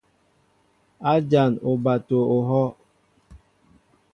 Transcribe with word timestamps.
A 1.11 1.13
jan 1.29 1.51
oɓato 1.69 2.17
ohɔʼ. 2.35 2.71